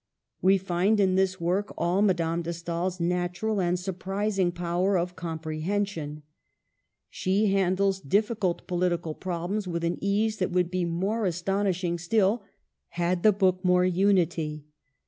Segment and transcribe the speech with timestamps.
[0.41, 5.63] We find in this work all Madame de Stael's natural and surprising power of compre
[5.63, 6.23] hension.
[7.07, 12.41] She handles difficult political problems with an ease that would be more astonishing still,
[12.87, 14.65] had the book more unity.